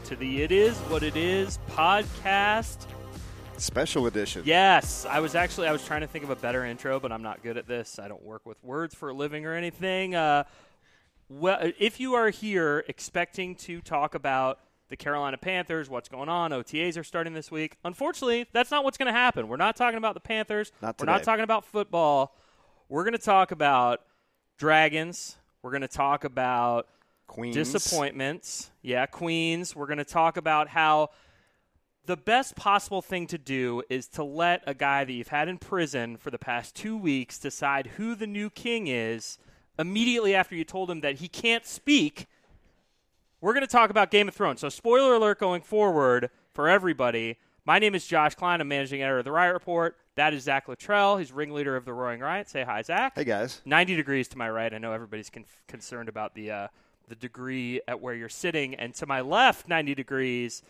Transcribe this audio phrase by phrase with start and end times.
[0.00, 2.86] Welcome to the It Is What It Is podcast.
[3.58, 4.40] Special edition.
[4.46, 7.20] Yes, I was actually I was trying to think of a better intro, but I'm
[7.22, 7.98] not good at this.
[7.98, 10.14] I don't work with words for a living or anything.
[10.14, 10.44] Uh,
[11.28, 16.52] well, if you are here expecting to talk about the Carolina Panthers, what's going on?
[16.52, 17.76] OTAs are starting this week.
[17.84, 19.48] Unfortunately, that's not what's going to happen.
[19.48, 20.72] We're not talking about the Panthers.
[20.80, 22.34] Not We're not talking about football.
[22.88, 24.00] We're going to talk about
[24.56, 25.36] dragons.
[25.62, 26.86] We're going to talk about
[27.30, 27.54] Queens.
[27.54, 28.70] disappointments.
[28.82, 29.76] Yeah, Queens.
[29.76, 31.10] We're going to talk about how
[32.06, 35.58] the best possible thing to do is to let a guy that you've had in
[35.58, 39.38] prison for the past two weeks decide who the new king is
[39.78, 42.26] immediately after you told him that he can't speak.
[43.40, 44.60] We're going to talk about Game of Thrones.
[44.60, 47.38] So, spoiler alert going forward for everybody.
[47.64, 48.60] My name is Josh Klein.
[48.60, 49.96] I'm managing editor of the Riot Report.
[50.16, 51.16] That is Zach Luttrell.
[51.16, 52.48] He's ringleader of the Roaring Riot.
[52.48, 53.12] Say hi, Zach.
[53.14, 53.62] Hey guys.
[53.64, 54.74] 90 degrees to my right.
[54.74, 56.68] I know everybody's con- concerned about the uh,
[57.10, 60.62] the degree at where you're sitting, and to my left, 90 degrees.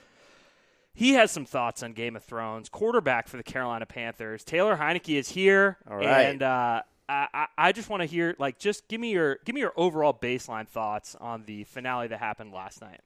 [0.92, 2.68] He has some thoughts on Game of Thrones.
[2.68, 6.22] Quarterback for the Carolina Panthers, Taylor Heinicke is here, All right.
[6.22, 9.54] and uh, I, I I just want to hear like just give me your give
[9.54, 13.00] me your overall baseline thoughts on the finale that happened last night.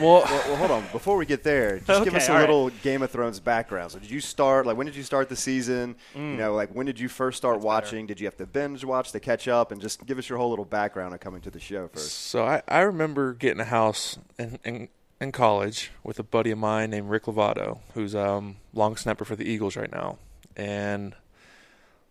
[0.00, 0.84] Well, well, hold on.
[0.92, 2.40] Before we get there, just give us a all right.
[2.42, 3.90] little Game of Thrones background.
[3.90, 4.66] So, did you start?
[4.66, 5.96] Like, when did you start the season?
[6.14, 8.06] You know, like when did you first start watching?
[8.06, 9.72] Did you have to binge watch to catch up?
[9.72, 12.12] And just give us your whole little background of coming to the show first.
[12.12, 14.88] So I, I remember getting a house in, in
[15.20, 19.36] in college with a buddy of mine named Rick Lovato, who's um long snapper for
[19.36, 20.18] the Eagles right now,
[20.54, 21.14] and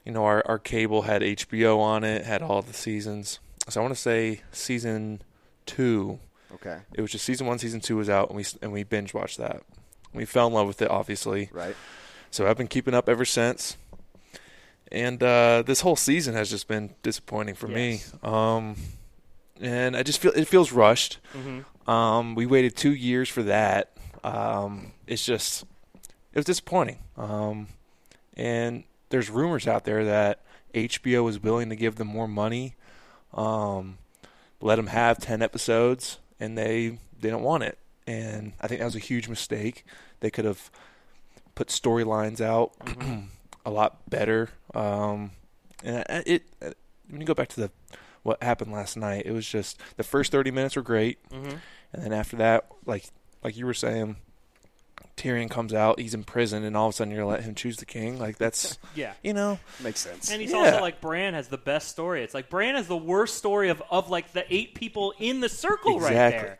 [0.04, 3.40] you know our our cable had HBO on it, had all the seasons.
[3.70, 5.22] So I want to say season
[5.66, 6.20] two.
[6.56, 6.80] Okay.
[6.94, 9.38] It was just season one, season two was out, and we and we binge watched
[9.38, 9.64] that.
[10.14, 11.49] We fell in love with it, obviously.
[11.52, 11.76] Right.
[12.32, 13.77] So I've been keeping up ever since.
[14.92, 18.14] And uh, this whole season has just been disappointing for Yes.
[18.23, 18.30] me.
[18.30, 18.76] Um,
[19.60, 21.20] and I just feel it feels rushed.
[21.36, 21.89] Mm-hmm.
[21.89, 23.92] Um, we waited two years for that.
[24.23, 25.64] Um, it's just
[26.33, 26.99] it was disappointing.
[27.17, 27.67] Um,
[28.36, 30.42] and there's rumors out there that
[30.73, 32.76] HBO is willing to give them more money,
[33.33, 33.98] um,
[34.61, 37.77] let them have ten episodes, and they they don't want it.
[38.05, 39.86] And I think that was a huge mistake.
[40.21, 40.70] They could have
[41.55, 42.71] put storylines out
[43.65, 44.49] a lot better.
[44.73, 45.31] Um,
[45.83, 46.43] and I- it
[47.09, 47.71] when you go back to the
[48.23, 51.17] what happened last night, it was just the first thirty minutes were great.
[51.30, 51.55] Mm-hmm.
[51.93, 53.05] And then after that, like
[53.43, 54.17] like you were saying,
[55.17, 57.55] Tyrion comes out, he's in prison, and all of a sudden you're gonna let him
[57.55, 58.20] choose the king.
[58.20, 59.14] Like that's Yeah.
[59.23, 60.32] you know, Makes sense.
[60.32, 60.58] And he's Yeah.
[60.58, 62.23] also like Bran has the best story.
[62.23, 65.50] It's like Bran has the worst story of, of like the eight people in the
[65.50, 66.39] circle right Exactly.
[66.42, 66.60] there.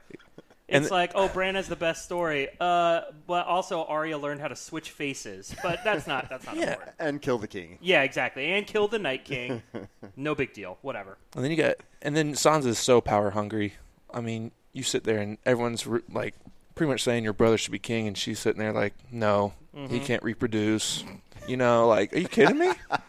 [0.70, 2.50] And It's like, oh, Bran has the best story.
[2.60, 5.56] Uh, but also Arya learned how to switch faces.
[5.64, 6.72] But that's not that's not Yeah.
[6.72, 6.96] important.
[7.00, 7.78] and kill the king.
[7.80, 8.52] Yeah, exactly.
[8.52, 9.62] And kill the Night King.
[10.18, 10.78] no big deal.
[10.82, 11.18] Whatever.
[11.36, 13.76] and then you got and then Sansa is so power hungry.
[14.14, 16.34] I mean, you sit there and everyone's like
[16.78, 19.94] pretty much saying your brother should be king, and she's sitting there like, no, Mm-hmm.
[19.94, 21.04] he can't reproduce.
[21.48, 22.72] You know, like, are you kidding me?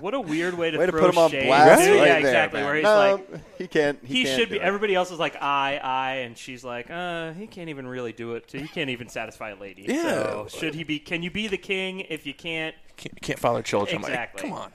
[0.00, 1.46] What a weird way to Way to put him on shade.
[1.46, 1.90] blast too.
[1.90, 2.60] right yeah, there, exactly.
[2.60, 2.66] man.
[2.66, 2.96] Where he's no,
[3.32, 3.98] like, he can't.
[4.04, 4.56] He, he can't should be.
[4.56, 4.62] it.
[4.62, 8.34] Everybody else is like I, I, and she's like, uh, he can't even really do
[8.34, 8.48] it.
[8.52, 9.86] He can't even satisfy a lady.
[9.88, 10.02] Yeah.
[10.02, 11.00] So should he be?
[11.00, 12.76] Can you be the king if you can't?
[12.96, 13.96] Can't, can't father children.
[13.96, 14.42] I'm like, Exactly.
[14.42, 14.70] come on.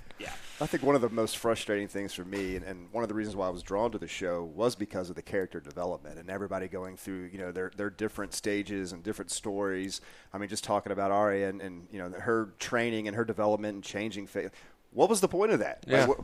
[0.59, 0.63] Yeah.
[0.63, 3.15] I think one of the most frustrating things for me, and, and one of the
[3.15, 6.29] reasons why I was drawn to the show, was because of the character development and
[6.29, 10.01] everybody going through, you know, their their different stages and different stories.
[10.33, 13.75] I mean, just talking about Arya and, and you know her training and her development
[13.75, 14.27] and changing.
[14.27, 14.51] Fa-
[14.91, 15.83] what was the point of that?
[15.87, 16.05] Yeah.
[16.05, 16.21] Like, wh-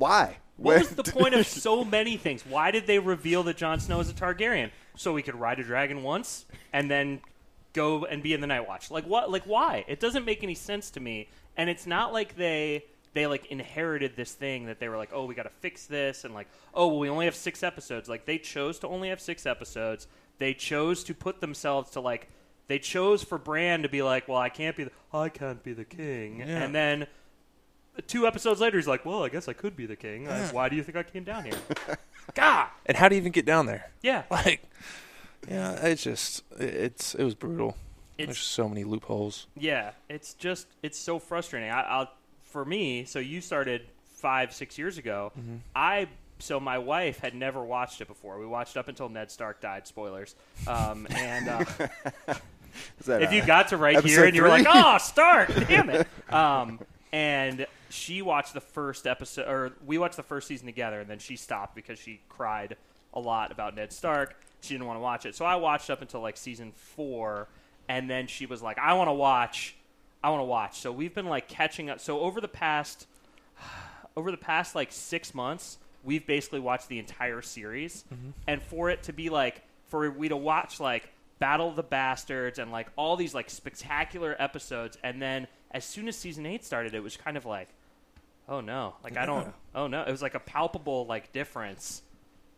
[0.00, 0.38] why?
[0.56, 2.44] What was the point of so many things?
[2.46, 4.70] Why did they reveal that Jon Snow is a Targaryen?
[4.96, 7.20] So he could ride a dragon once and then
[7.72, 8.90] go and be in the Night Watch.
[8.90, 9.30] Like what?
[9.30, 9.84] Like why?
[9.86, 11.28] It doesn't make any sense to me.
[11.56, 15.24] And it's not like they they like inherited this thing that they were like, oh,
[15.24, 18.08] we got to fix this, and like, oh, well, we only have six episodes.
[18.08, 20.06] Like they chose to only have six episodes.
[20.38, 22.28] They chose to put themselves to like.
[22.68, 25.72] They chose for Bran to be like, well, I can't be, the, I can't be
[25.72, 26.62] the king, Yeah.
[26.62, 27.08] and then
[28.06, 30.28] two episodes later, he's like, "Well, I guess I could be the king.
[30.28, 31.58] Uh, Why do you think I came down here?"
[32.34, 33.90] God, And how do you even get down there?
[34.02, 34.62] yeah, Like,
[35.48, 37.76] yeah, it's just, it's, it was brutal.
[38.18, 39.48] It's- There's so many loopholes.
[39.56, 39.92] yeah.
[40.08, 41.70] It's just, it's so frustrating.
[41.70, 42.10] I, I'll,
[42.50, 43.82] for me, so you started
[44.16, 45.32] five, six years ago.
[45.74, 46.08] I,
[46.38, 48.38] so my wife had never watched it before.
[48.38, 49.86] We watched up until Ned Stark died.
[49.86, 50.34] Spoilers.
[50.66, 51.64] Um, and uh,
[53.00, 55.90] Is that, if you got to right here and you were like, "Oh, Stark, damn
[55.90, 56.80] it!" Um,
[57.12, 61.18] and she watched the first episode, or we watched the first season together, and then
[61.18, 62.76] she stopped because she cried
[63.12, 64.36] a lot about Ned Stark.
[64.60, 67.48] She didn't want to watch it, so I watched up until like season four,
[67.88, 69.74] and then she was like, "I want to watch,
[70.22, 72.00] I want to watch." So we've been like catching up.
[72.00, 73.06] So over the past,
[74.16, 78.30] over the past like six months, we've basically watched the entire series, mm-hmm.
[78.46, 82.58] and for it to be like for we to watch like Battle of the Bastards
[82.58, 86.94] and like all these like spectacular episodes, and then as soon as season eight started,
[86.94, 87.68] it was kind of like,
[88.48, 92.02] oh no, like I don't, oh no, it was like a palpable like difference.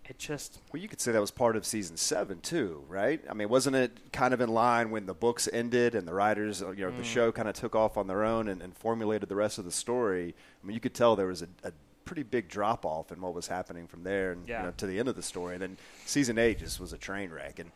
[0.04, 3.22] It just Well, you could say that was part of season seven too, right?
[3.30, 6.60] I mean, wasn't it kind of in line when the books ended and the writers,
[6.60, 7.04] you know, the mm.
[7.04, 9.70] show kind of took off on their own and, and formulated the rest of the
[9.70, 10.34] story?
[10.62, 11.72] I mean, you could tell there was a, a
[12.04, 14.60] pretty big drop off in what was happening from there and Yeah.
[14.60, 15.54] you know, to the end of the story.
[15.54, 17.60] And then season eight just was a train wreck.
[17.60, 17.70] And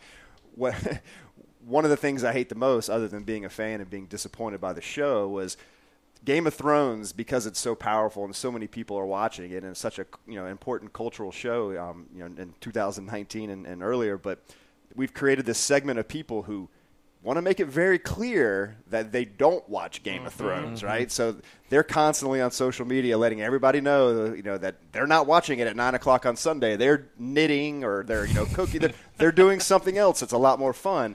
[0.55, 0.75] what
[1.64, 4.06] one of the things I hate the most, other than being a fan and being
[4.06, 5.56] disappointed by the show, was
[6.26, 9.69] Game of Thrones because it's so powerful and so many people are watching it and
[9.69, 13.82] it's such a you know important cultural show um, you know in 2019 and, and
[13.82, 14.40] earlier but
[14.94, 16.69] we've created this segment of people who
[17.23, 21.11] want to make it very clear that they don't watch Game of Thrones right?
[21.12, 21.37] So
[21.69, 25.69] they're constantly on social media letting everybody know you know that they're not watching it
[25.69, 26.76] at nine o'clock on Sunday.
[26.76, 28.81] They're knitting or they're you know cooking.
[28.81, 31.14] They're, they're doing something else It's a lot more fun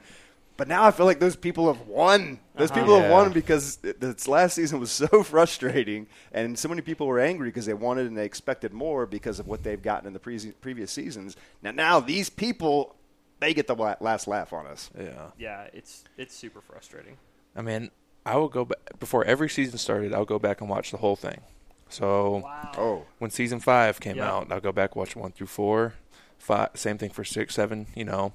[0.61, 2.37] but now I feel like those people have won.
[2.53, 3.23] Those people have uh-huh.
[3.23, 7.47] won because th- this last season was so frustrating, and so many people were angry
[7.47, 10.51] because they wanted and they expected more because of what they've gotten in the pre-
[10.61, 11.35] previous seasons.
[11.63, 12.95] Now, now these people
[13.39, 14.91] they get the last laugh on us.
[14.95, 15.31] Yeah.
[15.35, 17.17] yeah, it's it's super frustrating.
[17.55, 17.89] I mean,
[18.23, 20.13] I will go back before every season started.
[20.13, 21.41] I'll go back and watch the whole thing.
[21.89, 22.71] So Wow.
[22.77, 24.31] Oh, when season five came Yeah.
[24.31, 25.95] out, I'll go back and watch one through four.
[26.37, 27.87] Five, same thing for six, seven.
[27.95, 28.33] You know,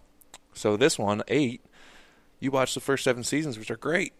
[0.54, 1.60] so this one eight,
[2.46, 4.12] you watch the first seven seasons, which are great,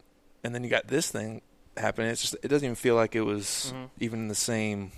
[0.45, 1.41] and then you got this thing
[1.77, 2.11] happening.
[2.11, 3.91] It's just it doesn't even feel like it was Mhm.
[4.01, 4.91] even in the same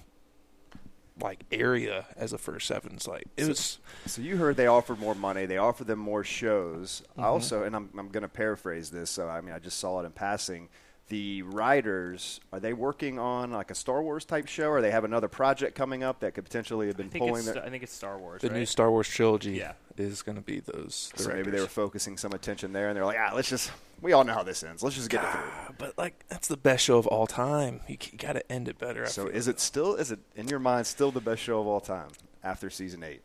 [1.20, 2.92] like area as the first seven.
[2.94, 3.78] It's like it So- was.
[4.06, 5.46] So you heard they offered more money.
[5.46, 7.02] They offered them more shows.
[7.10, 7.20] Mm-hmm.
[7.20, 9.10] I Also, and I'm, I'm going to paraphrase this.
[9.10, 10.68] So I mean, I just saw it in passing.
[11.08, 15.04] The writers are they working on like a Star Wars type show, or they have
[15.04, 17.64] another project coming up that could potentially have been think pulling it's their.
[17.64, 18.42] I think it's Star Wars.
[18.42, 18.58] The right?
[18.58, 19.72] new Star Wars trilogy Yeah.
[19.96, 21.10] is going to be those.
[21.16, 23.70] So maybe they were focusing some attention there, and they're like, ah, let's just.
[24.02, 24.82] We all know how this ends.
[24.82, 25.40] Let's just get it through.
[25.44, 27.80] Ah, but like that's the best show of all time.
[27.88, 29.04] You, got to end it better.
[29.04, 29.94] I So is it still?
[29.94, 32.08] Is it in your mind still the best show of all time
[32.44, 33.22] after season eight?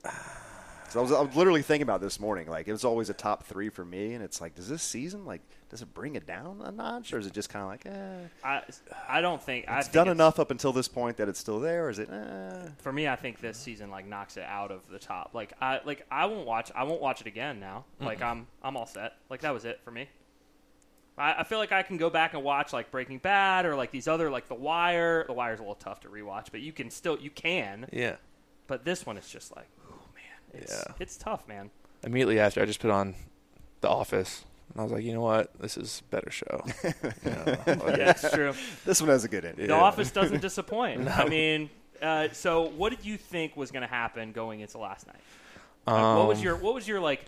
[0.90, 2.48] So I was, I was literally thinking about this morning.
[2.48, 5.26] Like it was always a top three for me, and it's like, does this season
[5.26, 5.42] like
[5.74, 8.28] does it bring it down a notch, or is it just kind of like, eh?
[8.44, 8.62] I
[9.10, 11.60] I don't think I It's think done enough up until this point that it's still
[11.60, 12.10] there, or is it?
[12.12, 12.68] Eh?
[12.78, 15.32] For me, I think this season like knocks it out of the top.
[15.34, 17.86] Like I like I won't watch I won't watch it again now.
[18.00, 19.14] Like I'm I'm all set.
[19.32, 20.08] Like that was it for me.
[21.18, 23.90] I, I feel like I can go back and watch like Breaking Bad or like
[23.92, 25.24] these other like The Wire.
[25.26, 27.88] The Wire's a little tough to rewatch, but you can still you can.
[27.92, 28.18] yeah.
[28.68, 30.94] But this one is just like, oh man, it's Yeah.
[31.00, 31.70] it's tough, man.
[32.04, 33.16] Immediately after, I just put on
[33.82, 36.64] The Office, and I was like, you know what, this is a better show.
[36.84, 38.54] You know, like- Yeah, it's true.
[38.86, 39.68] This one has a good ending.
[39.68, 39.82] The Yeah.
[39.82, 41.08] Office doesn't disappoint.
[41.18, 41.70] I mean,
[42.02, 45.16] uh, so what did you think was going to happen going into last night?
[45.86, 47.22] Like, what was Um, your what was your like?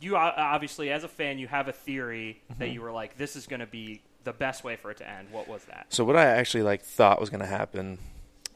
[0.00, 2.72] You obviously, as a fan, you have a theory that Mm-hmm.
[2.74, 5.28] you were like, this is going to be the best way for it to end.
[5.30, 5.86] What was that?
[5.90, 7.98] So what I actually like thought was going to happen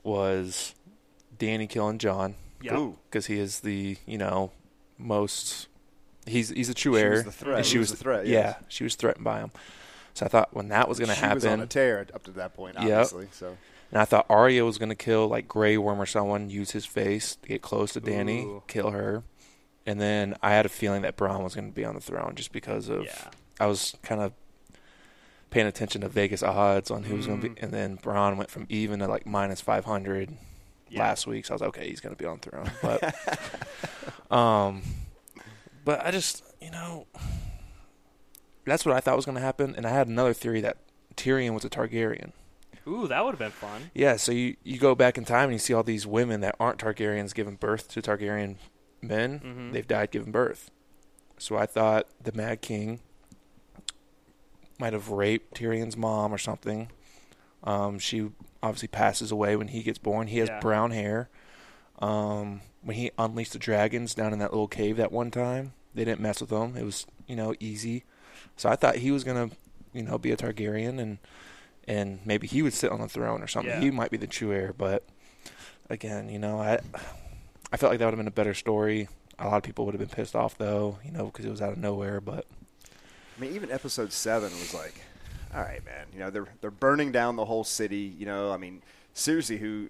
[0.02, 0.75] was
[1.38, 2.90] Danny killing Jon Yeah.
[3.11, 4.50] Because he is the you know
[4.99, 5.68] most
[6.26, 7.11] he's he's a true She heir.
[7.12, 7.57] was the threat.
[7.59, 9.50] and He she was was the threat, Yeah, she was threatened by him.
[10.14, 11.31] So I thought when that was going to happen.
[11.31, 13.07] She was on a happen, tear up to that point, Yep.
[13.33, 13.57] So
[13.90, 16.87] and I thought Arya was going to kill like Grey Worm or someone, use his
[16.87, 18.62] face to get close to Danny, Ooh.
[18.69, 19.23] kill her,
[19.87, 22.35] and then I had a feeling that Bran was going to be on the throne
[22.35, 23.31] just because of Yeah.
[23.61, 24.33] I was kind of
[25.50, 27.54] paying attention to Vegas odds on who was going to Mm.
[27.57, 30.37] be, and then Bran went from even to like minus five hundred
[30.88, 31.00] Yeah.
[31.00, 31.45] last week.
[31.47, 32.71] So I was like, okay, he's going to be on the throne.
[34.31, 34.83] But, um,
[35.85, 37.07] but I just you know
[38.64, 40.79] that's what I thought was going to happen, and I had another theory that
[41.17, 42.33] Tyrion was a Targaryen.
[42.87, 43.91] Ooh, that would have been fun.
[43.95, 46.55] Yeah, so you, you go back in time and you see all these women that
[46.61, 48.57] aren't Targaryens giving birth to Targaryen
[49.00, 49.41] men.
[49.41, 49.73] Mhm.
[49.73, 50.71] They've died giving birth.
[51.38, 53.00] So I thought the Mad King
[54.79, 56.88] might have raped Tyrion's mom or something.
[57.62, 58.31] Um, she
[58.62, 60.26] obviously passes away when he gets born.
[60.26, 60.61] He has Yeah.
[60.61, 61.29] brown hair.
[62.00, 66.05] Um, when he unleashed the dragons down in that little cave that one time, they
[66.05, 66.76] didn't mess with him.
[66.76, 68.05] It was you know easy.
[68.57, 69.50] So I thought he was gonna
[69.93, 71.19] you know be a Targaryen and
[71.87, 73.73] and maybe he would sit on the throne or something.
[73.73, 73.81] Yeah.
[73.81, 75.05] He might be the true heir, but
[75.91, 76.81] again, you know, I
[77.73, 79.09] I felt like that would have been a better story.
[79.38, 81.62] A lot of people would have been pissed off though, you know, because it was
[81.62, 82.21] out of nowhere.
[82.21, 82.47] But
[83.37, 84.95] I mean, even episode seven was like,
[85.55, 86.07] all right, man.
[86.12, 88.14] You know, they're they're burning down the whole city.
[88.19, 89.88] You know, I mean, seriously, who,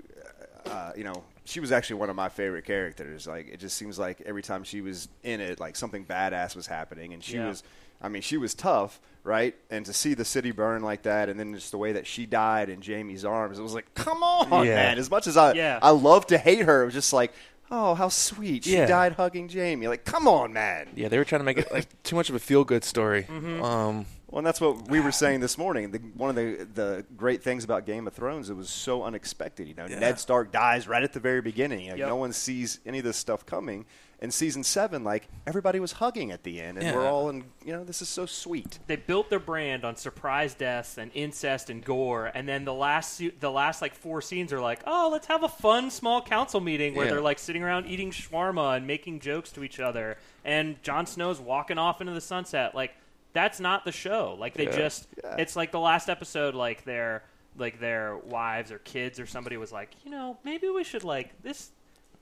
[0.67, 3.27] uh, you know, she was actually one of my favorite characters.
[3.27, 6.67] Like, it just seems like every time she was in it, like something badass was
[6.67, 7.49] happening, and she Yeah.
[7.49, 7.63] was.
[8.03, 9.55] I mean, she was tough, right?
[9.71, 12.27] And to see the city burn like that, and then just the way that she
[12.27, 14.75] died in Jaime's arms, it was like, come on, Yeah.
[14.75, 14.99] man.
[14.99, 15.79] As much as I, Yeah.
[15.81, 17.33] I love to hate her, it was just like,
[17.71, 18.65] oh, how sweet.
[18.65, 18.87] She Yeah.
[18.87, 19.89] died hugging Jamie.
[19.89, 20.89] Like, come on, man.
[20.95, 23.23] Yeah, they were trying to make it like too much of a feel good story.
[23.23, 23.63] Mm-hmm.
[23.63, 25.93] Um, Well, and that's what we were saying this morning.
[25.93, 29.69] The, one of the the great things about Game of Thrones, it was so unexpected.
[29.69, 30.01] You know, Yeah.
[30.01, 31.83] Ned Stark dies right at the very beginning.
[31.85, 32.09] You know, Yep.
[32.09, 33.87] No one sees any of this stuff coming.
[34.21, 36.97] In season seven, like everybody was hugging at the end, and Yeah.
[36.97, 37.45] we're all in.
[37.65, 38.81] You know, this is so sweet.
[38.89, 43.23] they built their brand on surprise deaths and incest and gore, and then the last
[43.39, 46.97] the last like four scenes are like, oh, let's have a fun small council meeting
[46.97, 47.13] where Yeah.
[47.13, 51.39] they're like sitting around eating shawarma and making jokes to each other, and Jon Snow's
[51.39, 52.75] walking off into the sunset.
[52.75, 52.95] Like
[53.35, 54.37] that's not the show.
[54.39, 54.77] Like they Yeah.
[54.77, 55.37] just, Yeah.
[55.39, 57.23] it's like the last episode, like their
[57.57, 61.41] like their wives or kids or somebody was like, you know, maybe we should like
[61.43, 61.71] this.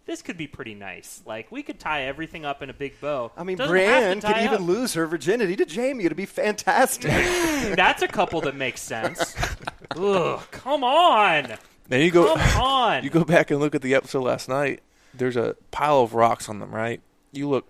[0.05, 1.23] This could be pretty nice.
[1.25, 3.31] Like we could tie everything up in a big bow.
[3.37, 4.61] I mean, Doesn't Brienne could even up.
[4.61, 6.05] lose her virginity to Jaime.
[6.05, 7.11] It'd be fantastic.
[7.77, 9.35] That's a couple that makes sense.
[9.97, 11.55] Ugh, come on.
[11.89, 13.05] then you go, Come on.
[13.05, 14.81] you go back and look at the episode last night.
[15.15, 17.01] There's a pile of rocks on them, right?
[17.33, 17.69] You look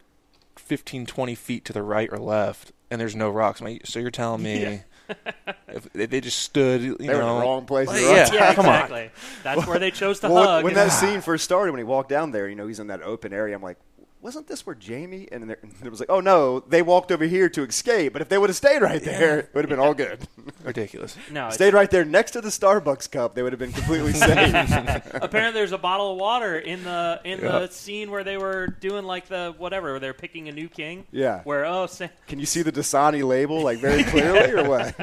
[0.56, 3.60] 15, 20 feet to the right or left, and there's no rocks.
[3.60, 4.82] I mean, So you're telling me
[5.68, 7.88] if they they just stood, you They were in the wrong place.
[7.88, 8.74] at the Like, wrong yeah, yeah, come on.
[8.74, 9.10] exactly.
[9.42, 10.64] That's where they chose to Well, hug.
[10.64, 12.86] when and- that scene first started, when he walked down there, you know, he's in
[12.88, 13.54] that open area.
[13.56, 13.78] I'm like,
[14.22, 15.28] wasn't this where Jaime?
[15.30, 18.12] And there- and it was like, oh no, they walked over here to escape.
[18.12, 20.20] But if they would have stayed right there, it would have been all good.
[20.64, 21.16] ridiculous.
[21.30, 24.12] no, it's- stayed right there next to the Starbucks cup, they would have been completely
[24.14, 24.54] safe.
[25.14, 27.58] apparently there's a bottle of water in the in Yeah.
[27.60, 31.04] the scene where they were doing like the whatever, where they're picking a new king.
[31.10, 31.40] Yeah.
[31.42, 34.94] Where oh, say, Can you see the Dasani label like very clearly, or what?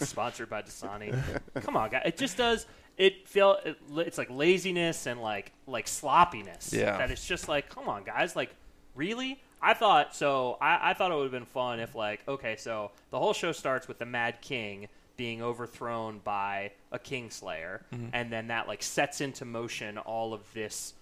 [0.00, 1.14] sponsored by Dasani.
[1.62, 2.02] Come on, guys.
[2.04, 2.66] It just does.
[2.96, 6.72] It feel it, it's like laziness and like like sloppiness.
[6.72, 6.98] Yeah.
[6.98, 8.36] That it's just like, come on, guys.
[8.36, 8.54] Like,
[8.94, 9.40] really?
[9.60, 10.58] I thought so.
[10.60, 13.52] I, I thought it would have been fun if like, okay, so the whole show
[13.52, 18.08] starts with the Mad King being overthrown by a Kingslayer, mm-hmm.
[18.12, 20.94] and then that like sets into motion all of this.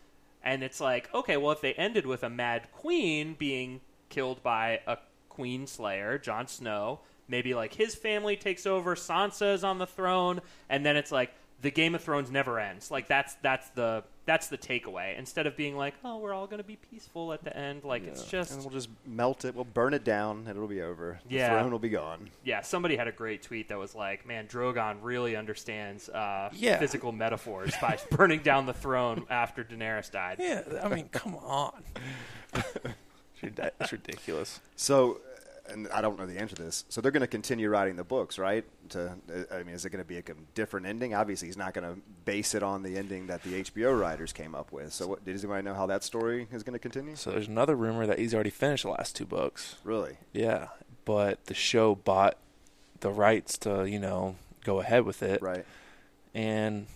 [0.45, 4.81] And it's like, okay, well, if they ended with a Mad Queen being killed by
[4.87, 9.87] a Queen Slayer, Jon Snow, maybe like his family takes over, Sansa is on the
[9.87, 11.33] throne, and then it's like
[11.63, 12.91] the Game of Thrones never ends.
[12.91, 15.19] Like that's that's the that's the takeaway.
[15.19, 18.25] Instead of being like, oh, we're all gonna be peaceful at the end, like it's
[18.25, 19.55] just and just we'll just melt it.
[19.55, 21.19] We'll burn it down, and it'll be over.
[21.29, 21.49] The Yeah.
[21.51, 22.31] throne will be gone.
[22.45, 22.61] yeah.
[22.61, 26.79] Somebody had a great tweet that was like, man, Drogon really understands uh, Yeah.
[26.79, 30.37] physical metaphors by burning down the throne after Daenerys died.
[30.41, 31.83] Yeah, I mean, come on.
[33.45, 34.61] It's That's ridiculous.
[34.77, 35.21] So,
[35.69, 36.85] and I don't know the answer to this.
[36.89, 38.65] So they're going to continue writing the books, right?
[38.91, 39.15] To,
[39.51, 40.23] I mean, is it going to be a
[40.55, 41.15] different ending?
[41.15, 44.55] Obviously, he's not going to base it on the ending that the HBO writers came
[44.55, 44.93] up with.
[44.93, 47.17] So, what, does anybody know how that story is going to continue?
[47.17, 49.77] So there's another rumor that he's already finished the last two books.
[49.85, 50.19] Really?
[50.33, 50.69] Yeah,
[51.05, 52.37] but the show bought
[53.01, 55.43] the rights to, you know, go ahead with it.
[55.43, 55.65] Right.
[56.35, 56.87] And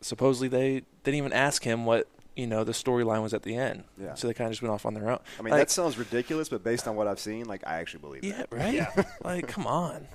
[0.00, 3.84] supposedly they didn't even ask him what, you know, the storyline was at the end.
[4.00, 4.14] Yeah.
[4.14, 5.18] So they kind of just went off on their own.
[5.38, 8.00] I mean, Like, that sounds ridiculous, but based on what I've seen, like I actually
[8.00, 8.52] believe Yeah, that.
[8.52, 8.74] right?
[8.74, 9.04] Yeah.
[9.24, 10.06] like, come on.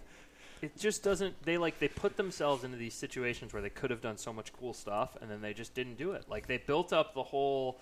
[0.64, 4.02] it just doesn't they like they put themselves into these situations where they could have
[4.02, 6.92] done so much cool stuff and then they just didn't do it like they built
[6.92, 7.80] up the whole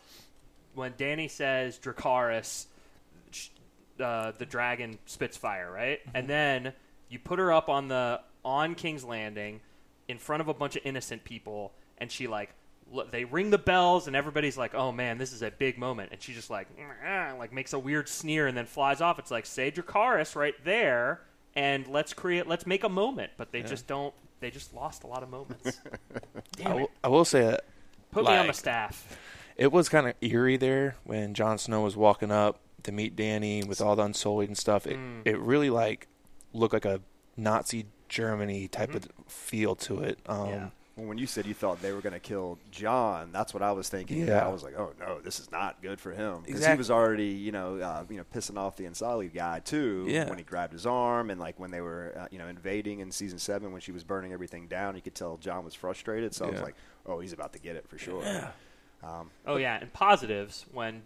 [0.74, 2.66] when danny says Dracarys
[3.98, 6.74] uh, the dragon spits fire right and then
[7.08, 9.62] you put her up on the on king's landing
[10.10, 12.56] in front of a bunch of innocent people and she like l-
[13.12, 16.22] they ring the bells and everybody's like oh man this is a big moment and
[16.22, 16.68] she just like
[17.40, 21.22] like makes a weird sneer and then flies off it's like say Dracarys right there
[21.56, 25.08] and let's create let's make a moment but they just don't they just lost a
[25.08, 25.82] lot of moments
[26.16, 26.20] I
[26.58, 26.76] Damn it.
[26.82, 27.66] will, I will say that
[28.12, 29.18] put me on the staff
[29.58, 33.64] it was kind of eerie there when Jon Snow was walking up to meet Danny
[33.64, 34.86] with all the Unsullied and stuff.
[34.86, 35.22] It Mm.
[35.26, 36.08] it really like
[36.54, 37.00] looked like a
[37.38, 40.20] Nazi Germany type of feel to it.
[40.28, 40.50] Um, Mm-hmm.
[40.52, 40.68] Yeah.
[40.96, 43.74] Well, when you said you thought they were going to kill Jon, that's what I
[43.74, 44.26] was thinking.
[44.28, 44.46] Yeah.
[44.46, 47.28] I was like, oh no, this is not good for him because he was already,
[47.28, 50.06] you know, uh, you know, pissing off the Unsullied guy too.
[50.08, 50.30] Yeah.
[50.30, 53.12] When he grabbed his arm and like when they were, uh, you know, invading in
[53.12, 56.34] season seven when she was burning everything down, you could tell Jon was frustrated.
[56.34, 56.76] So I was like,
[57.06, 58.24] oh, he's about to get it for sure.
[58.24, 58.52] Yeah.
[59.04, 61.04] Um, oh yeah and positives when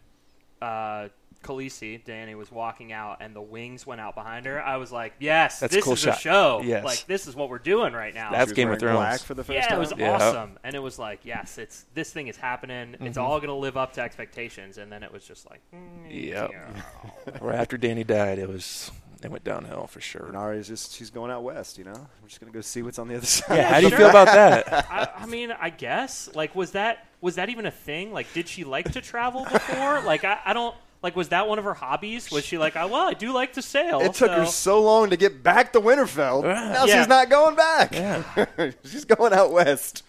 [0.62, 1.10] uh
[1.44, 4.62] Khaleesi, Danny was walking out and the wings went out behind her.
[4.62, 6.18] I was like, "Yes, That's this cool is shot.
[6.18, 6.62] a show.
[6.64, 6.84] Yes.
[6.84, 8.98] Like this is what we're doing right now." That's was Game of Thrones.
[8.98, 9.78] Black for the first yeah, time.
[9.78, 10.12] it was Yeah.
[10.16, 12.96] awesome, and it was like, "Yes, it's this thing is happening.
[13.00, 13.22] It's Mhm.
[13.22, 16.52] all going to live up to expectations." And then it was just like, mm, Yep.
[16.52, 17.38] yeah.
[17.42, 18.92] right after Danny died, it was
[19.22, 20.28] it went downhill for sure.
[20.28, 21.78] Renari's just she's going out west.
[21.78, 23.58] You know, we're just gonna go see what's on the other side.
[23.58, 23.98] Yeah, how do you sure.
[24.00, 24.68] feel about that?
[24.92, 28.14] I, I mean, I guess like was that was that even a thing?
[28.14, 30.02] Like, did she like to travel before?
[30.04, 31.16] like, I, I don't like.
[31.16, 32.32] Was that one of her hobbies?
[32.32, 34.00] Was she like, I, well, I do like to sail.
[34.02, 36.44] It took her so- so long to get back to Winterfell.
[36.44, 36.72] Yeah.
[36.74, 37.00] Now Yeah.
[37.00, 37.94] she's not going back.
[37.94, 38.72] Yeah.
[38.86, 40.04] she's going out west.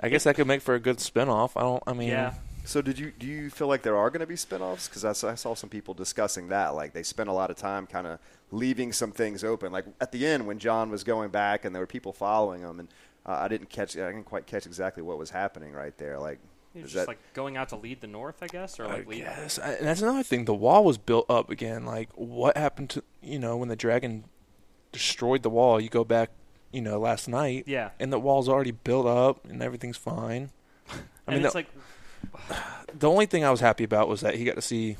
[0.00, 1.52] I guess that could make for a good spinoff.
[1.56, 1.82] I don't.
[1.86, 2.34] I mean, Yeah.
[2.66, 4.88] So did you do you feel like there are going to be spinoffs?
[4.88, 6.74] Because I, saw- I saw some people discussing that.
[6.74, 8.18] Like they spent a lot of time kind of
[8.50, 9.70] leaving some things open.
[9.70, 12.80] Like at the end when Jon was going back and there were people following him,
[12.80, 12.88] and
[13.26, 13.96] uh, I didn't catch.
[13.98, 16.18] I didn't quite catch exactly what was happening right there.
[16.18, 16.38] Like
[16.74, 18.86] He was is just that like going out to lead the North, I guess, or
[18.88, 19.18] like I lead.
[19.20, 19.58] guess.
[19.58, 20.44] I, and that's another thing.
[20.44, 21.86] The wall was built up again.
[21.86, 24.24] Like, what happened to you know when the dragon
[24.92, 25.80] destroyed the wall?
[25.80, 26.30] You go back,
[26.72, 30.50] you know, last night, Yeah, and the wall's already built up and everything's fine.
[30.90, 30.94] I
[31.28, 31.68] and mean, it's the, like,
[32.98, 34.96] the only thing I was happy about was that he got to see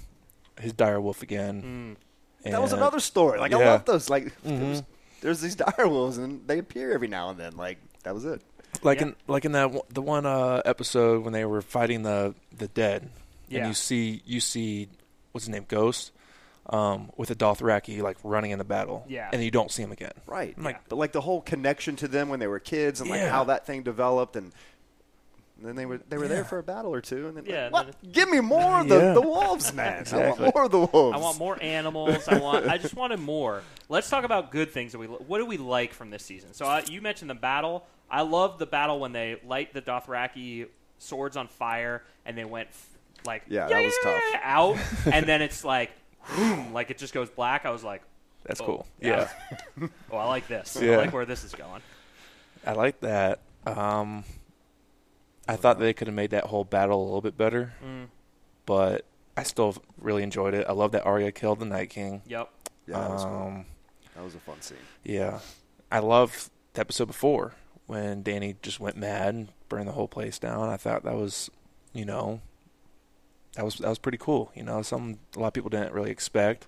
[0.60, 1.98] his dire wolf again.
[2.44, 3.38] mm, that was another story.
[3.40, 4.08] Like I love those.
[4.08, 4.58] Like Mhm.
[4.60, 4.82] there's,
[5.20, 7.56] there's these dire wolves and they appear every now and then.
[7.56, 8.40] Like that was it.
[8.82, 9.06] Like Yeah.
[9.08, 12.68] in like in that one- the one uh, episode when they were fighting the the
[12.68, 13.08] dead,
[13.48, 14.88] yeah, and you see you see
[15.32, 16.12] what's his name Ghost
[16.70, 19.28] um, with a Dothraki like running in the battle, Yeah.
[19.32, 20.12] and you don't see him again.
[20.26, 20.54] Right.
[20.56, 23.20] I'm like- but like the whole connection to them when they were kids and like
[23.20, 23.30] Yeah.
[23.30, 24.52] how that thing developed and
[25.62, 27.86] then they were they were there for a battle or two and then Yeah, like,
[27.86, 29.12] and then Give me more of the, Yeah.
[29.14, 30.04] the wolves, man.
[30.12, 31.16] I want more of the wolves.
[31.16, 32.26] I want more animals.
[32.28, 32.66] I want.
[32.68, 33.62] I just wanted more.
[33.88, 35.06] Let's talk about good things that we.
[35.06, 36.54] What do we like from this season?
[36.54, 37.86] So uh, you mentioned the battle.
[38.10, 40.68] I love the battle when they light the Dothraki
[40.98, 42.88] swords on fire and they went f-
[43.26, 44.22] like Yeah, that was tough.
[44.42, 44.76] out,
[45.12, 47.64] and then it's like, whoom, like it just goes black.
[47.66, 48.02] I was like,
[48.44, 48.86] That's Oh, cool.
[49.00, 49.28] yeah.
[49.80, 50.76] Yeah, oh, I like this.
[50.76, 50.96] I Yeah.
[50.98, 51.80] like where this is going.
[52.66, 53.40] I like that.
[53.66, 54.24] Um,
[55.48, 58.06] I thought they could have made that whole battle a little bit better, Mm,
[58.66, 59.04] but
[59.36, 60.66] I still really enjoyed it.
[60.68, 62.22] I love that Arya killed the Night King.
[62.26, 62.50] yep.
[62.86, 63.32] Yeah, that was cool.
[63.34, 63.66] um,
[64.14, 64.76] That was a fun scene.
[65.02, 65.40] Yeah,
[65.90, 67.54] I love the episode before
[67.86, 70.68] when Danny just went mad and burned the whole place down.
[70.68, 71.50] I thought that was,
[71.92, 72.40] you know,
[73.56, 74.50] that was that was pretty cool.
[74.54, 76.66] You know, something a lot of people didn't really expect.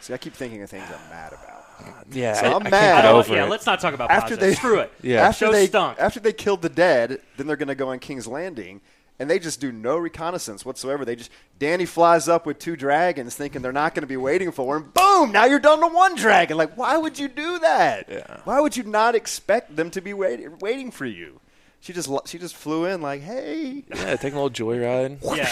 [0.00, 1.48] See, I keep thinking of things I'm mad about.
[2.12, 2.70] Yeah, So I, I'm I mad.
[2.70, 3.48] can't I get over yeah, it.
[3.50, 4.40] let's not talk about After positive.
[4.50, 4.92] they- Screw it.
[5.02, 5.28] Yeah.
[5.28, 5.98] after Show they stunk.
[5.98, 8.80] after they killed the dead, then they're going to go on King's Landing,
[9.18, 11.04] and they just do no reconnaissance whatsoever.
[11.04, 14.50] They just Danny flies up with two dragons, thinking they're not going to be waiting
[14.52, 14.90] for him.
[14.94, 15.32] Boom!
[15.32, 16.56] Now you're down to one dragon.
[16.56, 18.06] Like, why would you do that?
[18.10, 18.40] Yeah.
[18.44, 21.40] Why would you not expect them to be waiting waiting for you?
[21.80, 25.18] She just she just flew in like, hey, Yeah, taking a little joyride.
[25.36, 25.48] Yeah.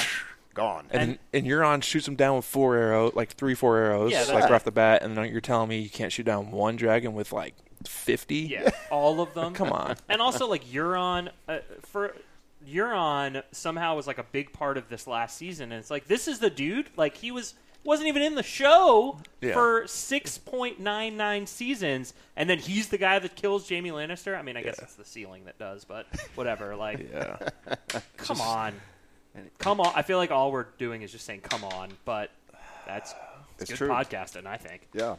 [0.54, 0.86] gone.
[0.90, 4.20] And, And- and Euron shoots him down with four arrows, like three, four arrows, Yeah,
[4.22, 4.42] like right.
[4.44, 7.14] right off the bat, and then you're telling me you can't shoot down one dragon
[7.14, 8.36] with like fifty?
[8.50, 9.54] Yeah, all of them.
[9.60, 9.96] Come on.
[10.08, 12.14] And also, like Euron, uh, for
[12.68, 16.28] Euron somehow was like a big part of this last season, and it's like this
[16.28, 16.88] is the dude.
[16.96, 19.54] Like he was wasn't even in the show Yeah.
[19.54, 24.36] for six point nine nine seasons, and then he's the guy that kills Jaime Lannister.
[24.38, 24.84] I mean, I guess Yeah.
[24.84, 26.76] it's the ceiling that does, but whatever.
[26.76, 27.38] Like, Yeah.
[28.18, 28.74] come on,
[29.58, 29.92] come on.
[29.96, 32.30] I feel like all we're doing is just saying "come on," but
[32.86, 33.14] that's
[33.58, 33.88] It's good true.
[33.88, 34.46] podcasting.
[34.46, 35.16] I think yeah.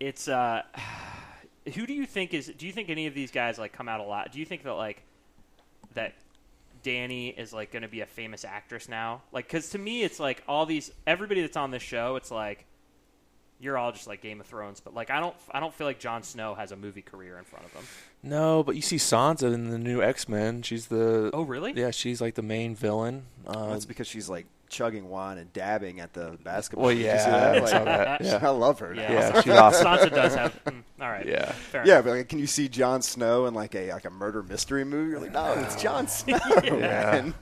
[0.00, 0.62] it's uh
[1.74, 3.98] who do you think is do you think any of these guys like come out
[3.98, 5.02] a lot do you think that like
[5.94, 6.14] that
[6.86, 10.20] danny is like going to be a famous actress now like because to me it's
[10.20, 12.64] like all these everybody that's on this show it's like
[13.58, 15.98] you're all just like game of thrones but like i don't i don't feel like
[15.98, 17.82] Jon snow has a movie career in front of him
[18.22, 20.62] No, but you see Sansa in the new X Men.
[20.62, 23.24] She's the oh really yeah, she's like the main villain.
[23.46, 26.86] Uh, That's because she's like chugging wine and dabbing at the basketball.
[26.86, 27.56] well, Did you yeah, see that?
[27.56, 28.20] I Like, that.
[28.24, 28.94] Yeah, I love her.
[28.94, 29.86] yeah, Yeah, Sansa- she's awesome.
[29.86, 31.52] sansa does have mm, all right yeah.
[31.52, 32.04] fair Yeah, enough.
[32.06, 35.10] but like, can you see Jon Snow in like a like a murder mystery movie?
[35.10, 36.38] You're like, no, it's Jon Snow.
[36.64, 36.70] Yeah.
[36.72, 37.34] man.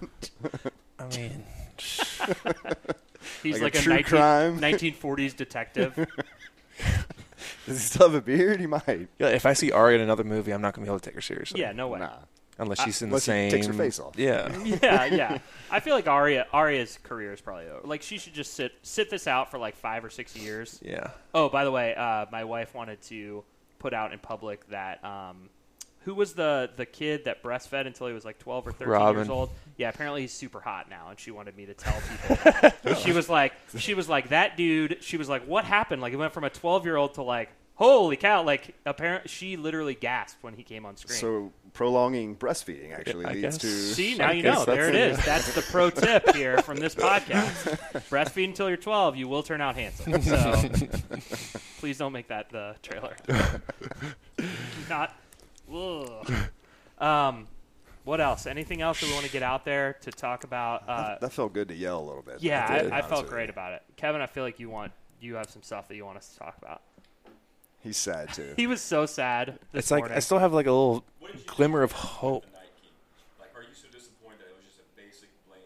[0.99, 1.45] I mean,
[3.43, 4.61] he's like like, a a, true 19, crime.
[4.61, 5.95] 1940s detective
[7.67, 8.61] Does he still have a beard?
[8.61, 9.09] He might.
[9.19, 11.15] yeah, if I see Arya in another movie, I'm not gonna be able to take
[11.15, 11.61] her seriously.
[11.61, 12.11] yeah no way Nah.
[12.59, 13.51] Unless she's in unless the she same.
[13.51, 14.15] takes her face off.
[14.19, 15.39] Yeah, yeah, yeah.
[15.71, 17.87] I feel like Arya Arya's career is probably over.
[17.87, 20.81] Like she should just sit sit this out for like five or six years.
[20.85, 21.11] yeah.
[21.35, 23.45] Oh, by the way, uh, my wife wanted to
[23.79, 25.49] put out in public that um,
[26.01, 29.29] who was the the kid that breastfed until he was like twelve or thirteen years
[29.29, 29.51] old?
[29.77, 31.95] Yeah, apparently he's super hot now, and she wanted me to tell
[32.29, 32.37] people.
[32.53, 32.99] that.
[32.99, 34.99] she was like, she was like that dude.
[35.01, 36.01] She was like, what happened?
[36.03, 37.51] Like it went from a twelve year old to like.
[37.77, 38.43] Holy cow!
[38.45, 41.19] Like, apparently, she literally gasped when he came on screen.
[41.19, 43.59] So prolonging breastfeeding actually I leads guess.
[43.59, 43.67] to.
[43.67, 44.65] See, now I you know.
[44.65, 47.77] There it that's the pro tip here from this podcast.
[48.11, 50.13] Breastfeed until you're 12, you will turn out handsome.
[50.23, 50.55] So
[51.81, 53.17] please don't make that the trailer.
[54.89, 55.13] Not.
[55.73, 56.33] Ugh.
[56.99, 57.49] Um,
[58.05, 58.47] what else?
[58.47, 60.89] Anything else that we want to get out there to talk about?
[60.89, 62.37] Uh, that felt good to yell a little bit.
[62.41, 63.83] yeah, to be I, I felt great about it.
[63.97, 66.39] Kevin, I feel like you want you have some stuff that you want us to
[66.39, 66.83] talk about.
[67.85, 68.55] He's sad too.
[68.57, 69.59] He was so sad.
[69.73, 70.17] This It's like morning.
[70.17, 72.45] I still have like a little What did you glimmer of hope.
[72.47, 72.91] the Night King?
[73.39, 75.63] Like, are you so disappointed that it was just a basic, bland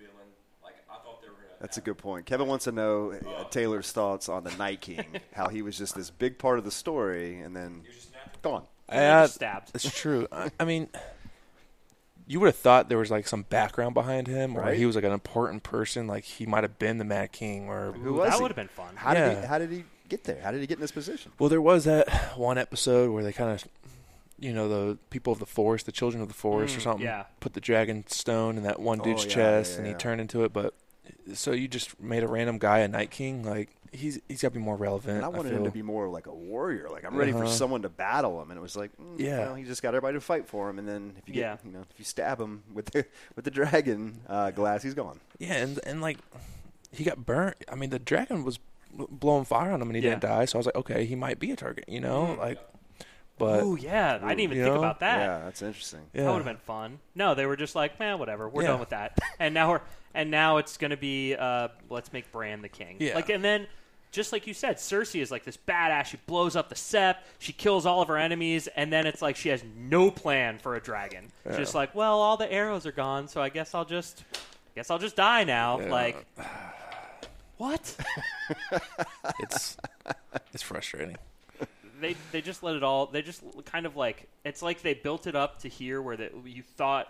[0.00, 0.28] villain?
[0.64, 1.56] Like, I thought they were gonna.
[1.60, 2.26] That's a good point.
[2.26, 5.94] Kevin wants to know uh, Taylor's thoughts on the Night King, how he was just
[5.94, 8.64] this big part of the story, and then He was just gone.
[8.90, 9.70] He was stabbed.
[9.74, 10.26] It's true.
[10.32, 10.88] I, I mean,
[12.26, 14.76] you would have thought there was like some background behind him, or Right.
[14.76, 17.92] he was like an important person, like he might have been the Mad King, or
[17.92, 18.94] Who was that would have been fun.
[18.96, 19.46] How did he?
[19.46, 20.40] How did he get there?
[20.42, 21.32] How did he get in this position?
[21.38, 23.64] Well, there was that one episode where they kind of,
[24.38, 27.04] you know, the people of the forest, the children of the forest, or Mm, something,
[27.06, 27.24] yeah.
[27.40, 29.98] put the dragon stone in that one Oh, dude's yeah, chest, yeah, and he yeah.
[29.98, 30.52] turned into it.
[30.52, 30.74] But
[31.34, 34.54] so you just made a random guy a Night King, like he's he's got to
[34.54, 35.16] be more relevant.
[35.16, 35.64] And I wanted him feel.
[35.66, 36.88] to be more like a warrior.
[36.90, 37.52] Like I'm ready for Uh-huh.
[37.52, 39.38] someone to battle him, and it was like, mm, Yeah.
[39.40, 41.56] well, he just got everybody to fight for him, and then if you get, Yeah.
[41.64, 43.04] you know, if you stab him with the
[43.36, 45.20] with the dragon uh, glass, he's gone.
[45.38, 46.18] Yeah, and and like
[46.90, 47.56] he got burnt.
[47.70, 48.58] I mean, the dragon was
[48.92, 50.10] blowing fire on him, and he Yeah.
[50.10, 50.44] didn't die.
[50.44, 52.38] So I was like, okay, he might be a target, you know, Mm.
[52.38, 52.58] like.
[53.38, 54.18] But Oh, yeah.
[54.22, 54.78] I didn't even think know?
[54.78, 55.18] about that.
[55.18, 56.00] Yeah, that's interesting.
[56.12, 57.00] yeah, That would have been fun.
[57.14, 58.48] No, they were just like, man, whatever.
[58.48, 58.68] We're Yeah.
[58.68, 59.18] done with that.
[59.40, 59.80] And now we're
[60.14, 62.98] and now it's gonna be uh, let's make Bran the king.
[63.00, 63.14] Yeah.
[63.16, 63.66] Like and then
[64.12, 66.04] just like you said, Cersei is like this badass.
[66.04, 67.16] She blows up the Sept.
[67.38, 70.76] She kills all of her enemies, and then it's like she has no plan for
[70.76, 71.32] a dragon.
[71.46, 71.56] Yeah.
[71.56, 74.22] Just like, well, all the arrows are gone, so I guess I'll just,
[74.76, 75.80] guess I'll just die now.
[75.80, 75.90] Yeah.
[75.90, 76.26] Like,
[77.62, 77.96] what?
[79.40, 79.76] it's
[80.52, 81.16] it's frustrating.
[82.00, 83.06] they they just let it all.
[83.06, 86.32] They just kind of like it's like they built it up to here where that
[86.44, 87.08] you thought.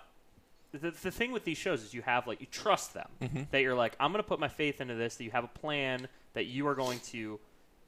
[0.73, 3.51] The, the thing with these shows is you have like you trust them Mhm.
[3.51, 5.17] that you're like I'm going to put my faith into this.
[5.17, 7.39] That you have a plan that you are going to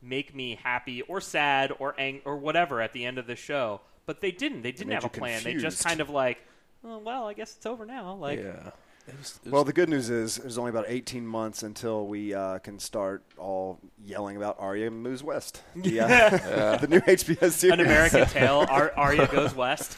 [0.02, 3.80] make me happy or sad or ang- or whatever at the end of the show.
[4.06, 4.60] But they didn't.
[4.62, 5.42] They didn't have a you plan.
[5.42, 6.38] They just kind of like,
[6.84, 8.14] oh, well, I guess it's over now.
[8.16, 8.70] Like, yeah.
[9.06, 12.06] It was, it was- Well, the good news is there's only about 18 months until
[12.06, 15.62] we uh, can start all yelling about Arya moves west.
[15.76, 17.64] The, uh, the new HBO series.
[17.64, 18.64] an American Tale.
[18.70, 19.96] Ar- Arya goes west.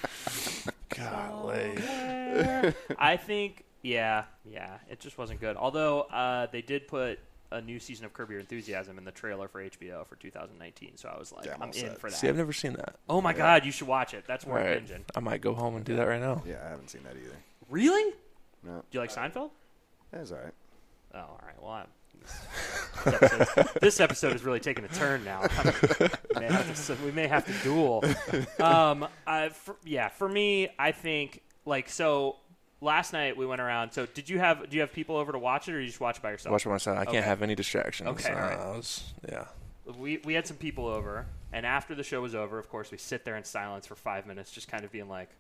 [0.89, 1.75] golly.
[2.99, 5.57] I think, yeah, yeah, it just wasn't good.
[5.57, 7.19] Although uh, they did put
[7.53, 10.97] a new season of Curb Your Enthusiasm in the trailer for HBO for 2019.
[10.97, 12.17] So I was like, Yeah, I'm I'm in for that.
[12.17, 12.97] See, I've never seen that.
[13.09, 14.25] oh my god, you should watch it.
[14.27, 15.03] That's All worth right, binging.
[15.15, 16.43] I might go home and do that right now.
[16.47, 17.37] Yeah, I haven't seen that either.
[17.69, 18.13] Really?
[18.67, 19.51] No, Do you like Seinfeld?
[20.13, 20.55] that's all right.
[21.15, 21.63] Oh, all right.
[21.63, 21.87] Well, I'm,
[22.23, 25.43] this, episode, this episode is really taking a turn now.
[26.35, 28.05] we, may have to, we may have to duel.
[28.61, 32.37] Um, I, for, yeah, for me, I think like so.
[32.83, 33.93] Last night we went around.
[33.93, 36.01] So did you have do you have people over to watch it, or you just
[36.01, 36.53] watch it by yourself?
[36.53, 36.99] Watch by myself.
[36.99, 38.09] I can't have any distractions.
[38.11, 38.31] Okay.
[38.33, 39.47] Uh, I was- yeah.
[39.99, 42.99] we we had some people over, and after the show was over, of course, we
[42.99, 45.31] sit there in silence for five minutes, just kind of being like,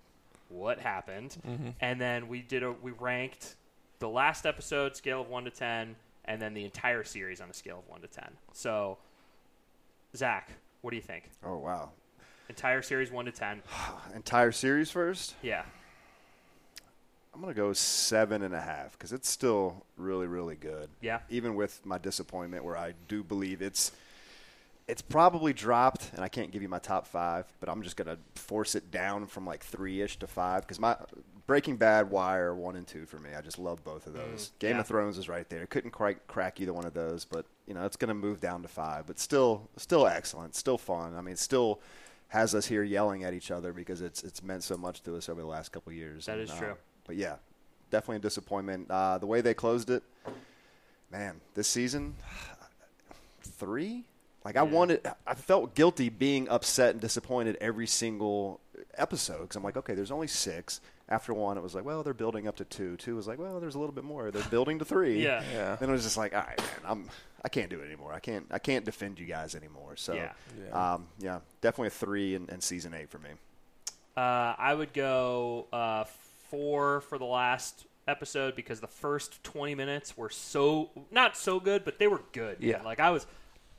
[0.48, 1.68] "What happened?" Mm-hmm.
[1.80, 3.56] And then we did a we ranked
[3.98, 7.54] the last episode scale of one to ten, and then the entire series on a
[7.54, 8.30] scale of one to ten.
[8.52, 8.98] So,
[10.14, 10.50] Zach,
[10.82, 11.30] what do you think?
[11.44, 11.90] Oh wow,
[12.48, 13.62] Entire series one to ten.
[14.14, 15.34] entire series first.
[15.42, 15.62] Yeah,
[17.34, 20.88] I'm gonna go seven and a half because it's still really, really good.
[21.00, 23.92] yeah, Even with my disappointment, where I do believe it's
[24.88, 28.18] it's probably dropped, and I can't give you my top five, but I'm just gonna
[28.34, 30.96] force it down from like three ish to five because my
[31.46, 33.30] Breaking Bad, Wire, one and two for me.
[33.36, 34.52] I just love both of those.
[34.58, 34.80] Game yeah.
[34.80, 35.66] of Thrones is right there.
[35.66, 38.68] Couldn't quite crack either one of those, but you know it's gonna move down to
[38.68, 39.06] five.
[39.06, 41.14] But still, still excellent, still fun.
[41.16, 41.80] I mean, still
[42.28, 45.28] has us here yelling at each other because it's it's meant so much to us
[45.28, 46.26] over the last couple of years.
[46.26, 46.74] That And, is uh, true.
[47.06, 47.36] But yeah,
[47.90, 48.90] definitely a disappointment.
[48.90, 50.02] Uh, the way they closed it,
[51.10, 52.14] man, this season,
[53.42, 54.04] three.
[54.46, 54.70] Like I Yeah.
[54.70, 58.60] wanted, I felt guilty being upset and disappointed every single
[58.96, 60.80] episode because I'm like, okay, there's only six.
[61.08, 62.96] After one, it was like, well, they're building up to two.
[62.96, 64.30] Two was like, well, there's a little bit more.
[64.30, 65.20] They're building to three.
[65.20, 65.74] yeah, Yeah.
[65.74, 67.08] Then it was just like, all right, man, I'm,
[67.44, 68.12] I can't do it anymore.
[68.12, 69.96] I can't, I can't defend you guys anymore.
[69.96, 70.30] So, Yeah.
[70.64, 70.94] Yeah.
[70.94, 73.30] Um, yeah, definitely a three in, in season eight for me.
[74.16, 76.04] Uh, I would go uh,
[76.50, 81.84] four for the last episode because the first 20 minutes were so not so good,
[81.84, 82.60] but they were good.
[82.60, 82.70] man.
[82.70, 82.82] Yeah.
[82.82, 83.26] like I was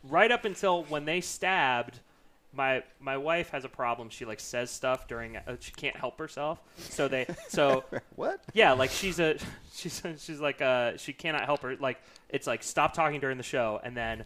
[0.09, 1.99] right up until when they stabbed.
[2.53, 4.09] My my wife has a problem.
[4.09, 5.37] She like says stuff during.
[5.37, 6.59] Uh, she can't help herself.
[6.77, 7.83] So they so
[8.15, 8.41] What?
[8.53, 9.37] yeah, like she's a
[9.73, 11.75] she's she's like uh she cannot help her.
[11.75, 14.23] Like it's like stop talking during the show, and then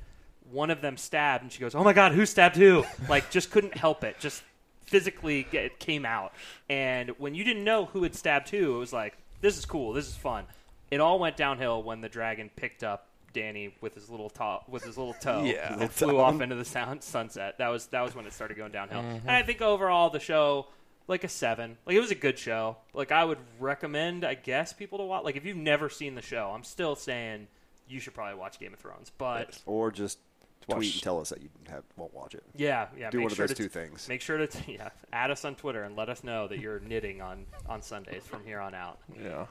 [0.50, 3.52] one of them stabbed, and she goes, "Oh my god, who stabbed who?" like just
[3.52, 4.18] couldn't help it.
[4.20, 4.44] Just
[4.86, 6.34] physically get, it came out.
[6.70, 9.94] And when you didn't know who had stabbed who, it was like this is cool,
[9.94, 10.46] this is fun.
[10.90, 14.84] It all went downhill when the dragon picked up Danny with his little to- with
[14.84, 15.78] his little toe Yeah.
[15.80, 17.58] and flew off into the sound sunset.
[17.58, 19.00] That was that was when it started going downhill.
[19.00, 19.48] And I mm-hmm.
[19.48, 20.68] think overall the show
[21.08, 21.78] like a seven.
[21.86, 22.78] Like it was a good show.
[22.94, 25.24] Like I would recommend, I guess, people to watch.
[25.24, 27.48] Like if you've never seen the show, I'm still saying
[27.88, 29.12] you should probably watch Game of Thrones.
[29.18, 30.20] But Or just
[30.62, 32.44] tweet Watch- and tell us that you have, won't watch it.
[32.56, 34.08] yeah, yeah, Do make one of those to two things.
[34.08, 36.80] Make sure to t- yeah, add us on Twitter and let us know that you're
[36.80, 39.00] knitting on on Sundays from here on out.
[39.22, 39.48] Yeah.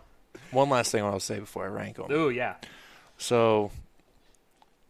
[0.53, 2.11] One last thing I'll say before I rank them.
[2.11, 2.55] Ooh, yeah,
[3.21, 3.71] So,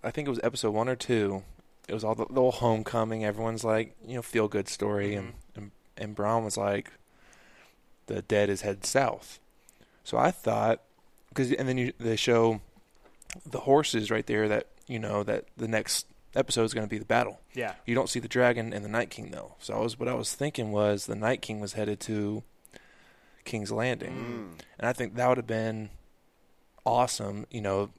[0.05, 1.43] I think it was episode one or two.
[1.89, 3.25] It was all the, the whole homecoming.
[3.25, 6.93] Everyone's like, you know, feel good story, and, and and Bran was like,
[8.07, 9.41] the dead is head south.
[10.05, 10.81] So I thought,
[11.31, 12.61] because and then you, they show
[13.45, 16.99] the horses right there that you know that the next episode is going to be
[16.99, 17.41] the battle.
[17.55, 17.75] Yeah.
[17.87, 19.57] You don't see the dragon and the Night King though.
[19.59, 22.45] So I was what I was thinking was the Night King was headed to
[23.45, 24.13] King's Landing,
[24.57, 24.61] Mm.
[24.79, 25.91] and I think that would have been
[26.87, 27.47] awesome.
[27.51, 27.91] You know,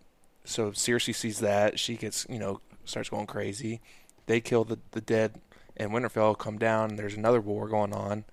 [0.43, 3.81] so Cersei sees that she gets you know starts going crazy.
[4.25, 5.39] They kill the the dead,
[5.77, 6.91] and Winterfell come down.
[6.91, 8.25] And there's another war going on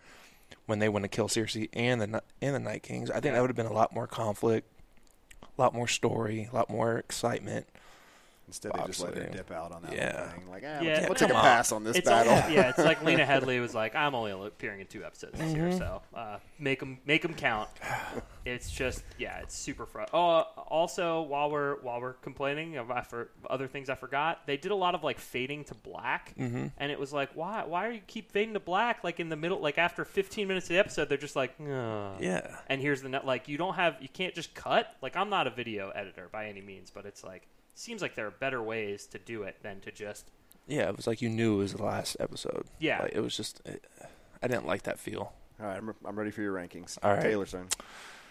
[0.66, 3.10] when they want to kill Cersei and the and the Night Kings.
[3.10, 4.68] I think that would have been a lot more conflict,
[5.42, 7.66] a lot more story, a lot more excitement.
[8.48, 9.36] Instead, they just let her Obviously.
[9.36, 10.28] dip out on that Yeah.
[10.30, 10.48] thing.
[10.50, 11.42] Like, eh, Yeah, we'll, we'll take a on.
[11.42, 12.32] pass on this It's battle.
[12.32, 15.52] all- yeah, it's like Lena Headley was like, "I'm only appearing in two episodes this
[15.54, 15.78] year, Mhm.
[15.78, 17.68] so uh, make them make them count."
[18.44, 20.06] It's just yeah, it's super fun.
[20.14, 24.56] Oh, also while we're while we're complaining of I for other things I forgot, they
[24.56, 26.68] did a lot of like fading to black, Mm-hmm.
[26.78, 29.04] and it was like, why why are you keep fading to black?
[29.04, 32.16] Like in the middle, like after 15 minutes of the episode, they're just like, Ugh.
[32.20, 32.56] Yeah.
[32.70, 33.26] And here's the net.
[33.26, 34.96] Like you don't have you can't just cut.
[35.02, 37.46] Like I'm not a video editor by any means, but it's like
[37.78, 40.30] seems like there are better ways to do it than to just
[40.66, 42.66] Yeah, it was like you knew it was the last episode.
[42.78, 43.02] Yeah.
[43.02, 43.84] Like, it was just, it,
[44.42, 45.32] I didn't like that feel.
[45.60, 46.98] All right, I'm, I'm ready for your rankings.
[47.02, 47.22] All right.
[47.22, 47.68] Taylor's turn.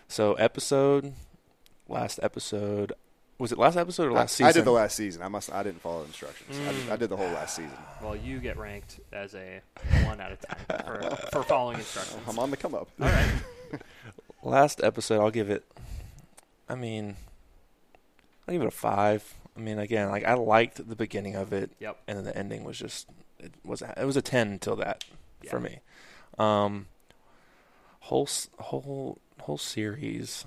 [0.07, 1.13] So episode,
[1.87, 2.93] last episode,
[3.39, 4.47] was it last episode or last I, season?
[4.47, 5.21] I did the last season.
[5.21, 5.51] I must.
[5.51, 6.57] I didn't follow instructions.
[6.67, 7.63] I, did, I did the whole last mm.
[7.63, 7.77] season.
[8.01, 9.61] Well, you get ranked as a
[10.05, 12.21] one out of ten for, for following instructions.
[12.27, 12.89] I'm on the come up.
[12.99, 13.29] All right.
[14.43, 15.65] Last episode, I'll give it.
[16.69, 17.17] I mean,
[18.47, 19.33] I'll give it a five.
[19.55, 21.97] I mean, again, like I liked the beginning of it, Yep.
[22.07, 23.07] and then the ending was just
[23.39, 25.03] it was it was a ten until that
[25.49, 25.79] for me.
[26.37, 26.87] Um,
[28.01, 28.27] whole
[28.59, 30.45] whole whole series,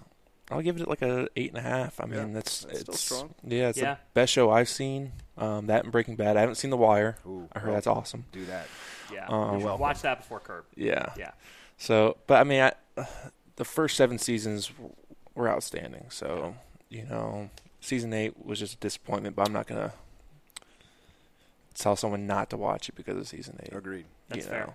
[0.51, 2.01] I'll give it like a eight and a half.
[2.01, 3.35] I mean, Yeah, that's, that's still it's strong.
[3.45, 3.95] Yeah, it's Yeah.
[3.95, 5.13] the best show I've seen.
[5.37, 6.37] Um, that and Breaking Bad.
[6.37, 7.17] I haven't seen The Wire.
[7.27, 8.27] Ooh, I heard that's awesome.
[8.33, 8.67] Do that.
[9.13, 9.27] Yeah.
[9.27, 9.79] Um, well.
[9.79, 10.65] watch that before Curb.
[10.75, 11.13] Yeah.
[11.17, 11.33] Yeah.
[11.79, 13.07] So, but I mean, I,
[13.57, 14.71] the first seven seasons
[15.35, 16.07] were outstanding.
[16.11, 16.55] So,
[16.91, 17.49] you know,
[17.81, 19.37] season eight was just a disappointment.
[19.37, 19.93] But I'm not gonna
[21.75, 23.75] tell someone not to watch it because of season eight.
[23.75, 24.07] Agreed.
[24.29, 24.67] That's you fair.
[24.67, 24.75] know.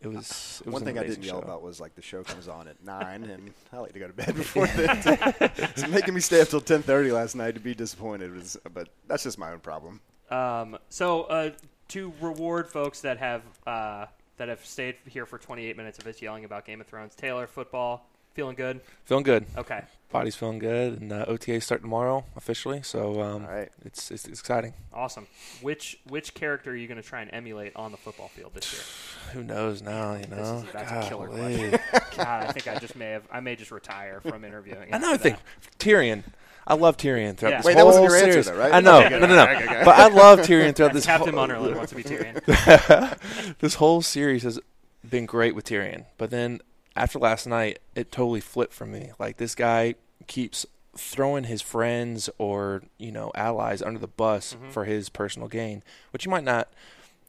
[0.00, 1.42] It was, it was One thing I didn't yell show.
[1.44, 4.12] about was like the show comes on at nine, and I like to go to
[4.12, 4.98] bed before then.
[5.04, 8.34] it's making me stay up till ten thirty last night to be disappointed.
[8.34, 10.00] Was, but that's just my own problem.
[10.28, 11.50] Um, so uh,
[11.88, 14.06] to reward folks that have uh,
[14.38, 17.46] that have stayed here for 28 minutes of us yelling about Game of Thrones, Taylor
[17.46, 18.80] football feeling good.
[19.04, 19.44] Feeling good.
[19.56, 19.82] Okay.
[20.12, 22.82] Body's feeling good, and uh, OTA start tomorrow officially.
[22.82, 23.70] So um, All right.
[23.84, 24.74] it's, it's it's exciting.
[24.92, 25.26] Awesome.
[25.62, 28.72] Which which character are you going to try and emulate on the football field this
[28.72, 28.82] year?
[29.32, 30.14] Who knows now?
[30.14, 31.70] You know, is- that's a killer Golly.
[32.16, 34.92] God, I think I just may have I may just retire from interviewing.
[34.92, 35.36] Another after thing,
[35.78, 36.22] Tyrion.
[36.64, 37.56] I love Tyrion throughout Yeah.
[37.56, 38.46] this Wait, that whole wasn't your answer, series.
[38.46, 38.72] though, right?
[38.72, 39.42] I know, Okay, no, no, no.
[39.42, 39.82] Okay, okay.
[39.84, 40.92] But I love Tyrion throughout that.
[40.94, 43.56] this Captain whole, Munderland wants to be Tyrion.
[43.58, 44.60] this whole series has
[45.08, 46.60] been great with Tyrion, but then
[46.96, 49.12] after last night, it totally flipped for me.
[49.18, 49.94] Like this guy
[50.26, 54.70] keeps throwing his friends or you know allies under the bus Mhm.
[54.72, 56.68] for his personal gain, which you might not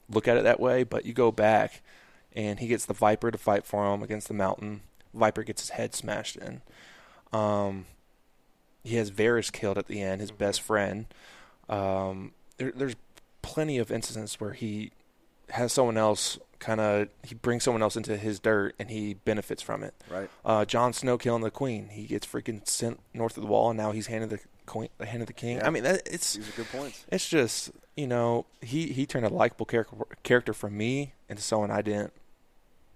[0.10, 1.82] look at it that way, but you go back
[2.36, 4.82] and he gets the Viper to fight for him against the Mountain.
[5.14, 6.62] Viper gets his head smashed in.
[7.32, 7.86] Um,
[8.84, 11.06] he has Varys killed at the end, his best friend.
[11.70, 12.96] Um, there, there's
[13.42, 14.92] plenty of instances where he
[15.52, 19.62] has someone else kind of he brings someone else into his dirt and he benefits
[19.62, 19.94] from it.
[20.10, 20.30] Right.
[20.46, 23.78] Uh, Jon Snow killing the queen, he gets freaking sent north of the wall, and
[23.78, 25.58] now he's handed the queen, the hand of the king.
[25.58, 25.68] Yeah.
[25.68, 27.06] I mean, that, it's These are good points.
[27.12, 31.70] it's just you know he he turned a likable character character from me into someone
[31.70, 32.14] I didn't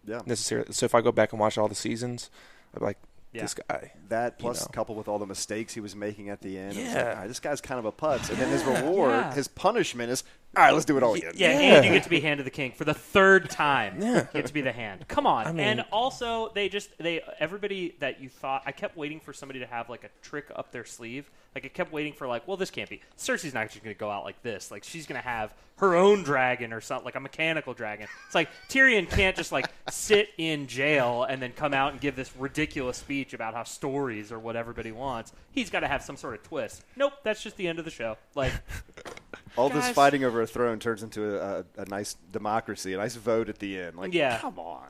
[0.06, 0.22] Yeah.
[0.26, 0.72] necessarily.
[0.74, 2.30] So if I go back and watch all the seasons,
[2.74, 2.98] I'm like
[3.34, 3.42] Yeah.
[3.42, 3.92] this guy.
[4.10, 4.68] That plus know.
[4.72, 6.76] coupled with all the mistakes he was making at the end.
[6.76, 7.04] Yeah.
[7.10, 8.30] like, "Ah, this guy's kind of a putz.
[8.30, 9.34] And then his reward, Yeah.
[9.34, 10.24] his punishment is,
[10.58, 11.34] all right, let's do it all again.
[11.36, 11.76] Yeah, Yeah.
[11.76, 14.02] and you get to be hand of the king for the third time.
[14.02, 14.16] Yeah.
[14.16, 15.08] You get to be the hand.
[15.08, 15.46] Come on.
[15.48, 19.34] I mean- and also they just they everybody that you thought I kept waiting for
[19.34, 21.30] somebody to have like a trick up their sleeve.
[21.56, 23.02] Like I kept waiting for like, well, this can't be.
[23.18, 24.70] Cersei's not just going to go out like this.
[24.70, 28.08] Like she's going to have her own dragon or something, like a mechanical dragon.
[28.26, 32.16] It's like Tyrion can't just like sit in jail and then come out and give
[32.16, 35.34] this ridiculous speech about how stories are what everybody wants.
[35.52, 36.84] He's got to have some sort of twist.
[36.96, 38.18] Nope, that's just the end of the show.
[38.36, 38.54] Like
[39.58, 43.16] All this fighting over a throne turns into a, a, a nice democracy, a nice
[43.16, 43.98] vote at the end.
[43.98, 44.38] Like, Yeah.
[44.40, 44.88] come on.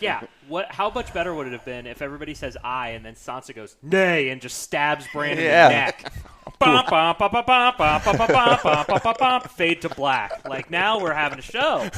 [0.00, 0.22] Yeah.
[0.48, 0.66] What?
[0.72, 3.76] How much better would it have been if everybody says "I" and then Sansa goes
[3.82, 5.66] "Nay" and just stabs Brandon Yeah.
[5.66, 6.12] in the neck?
[6.58, 9.40] Bum, bum, bum, bum, bum, bum, bum, bum, bum, bum, bum, bum, bum.
[9.42, 10.46] Fade to black.
[10.48, 11.88] Like now we're having a show.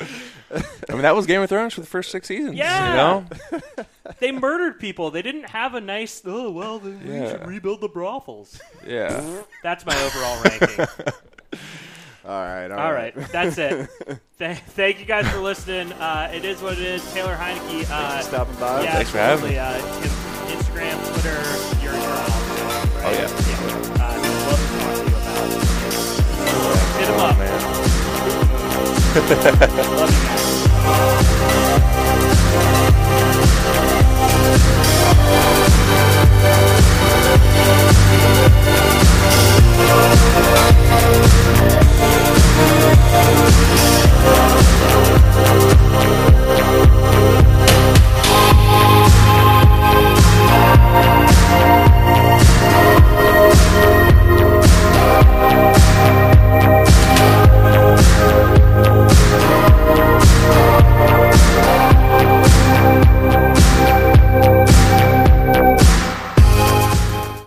[0.00, 2.56] I mean, that was Game of Thrones for the first six seasons.
[2.56, 2.90] Yeah.
[2.90, 3.84] You know?
[4.18, 5.10] They murdered people.
[5.10, 6.20] They didn't have a nice.
[6.26, 7.30] Oh well, then we Yeah.
[7.30, 8.60] should rebuild the brothels.
[8.86, 9.42] Yeah.
[9.62, 10.86] That's my overall ranking.
[12.26, 12.70] All right.
[12.70, 13.14] All, all right.
[13.14, 13.28] right.
[13.32, 13.90] That's it.
[14.38, 15.92] Th- thank you guys for listening.
[15.92, 17.12] Uh, it is what it is.
[17.12, 17.82] Taylor Heinicke.
[17.82, 18.82] Uh, Thanks for stopping by.
[18.82, 19.58] Yeah, Thanks for having me.
[19.58, 19.78] Uh,
[20.48, 21.42] Instagram, Twitter,
[21.84, 23.04] your, your right?
[23.04, 23.28] Oh, yeah.
[23.28, 24.00] yeah.
[24.00, 24.16] Uh,
[24.48, 25.60] love to talk to you about it.
[26.98, 27.36] Hit him oh, up.
[27.38, 27.52] Man.
[29.96, 30.44] love you guys.
[39.76, 40.24] We'll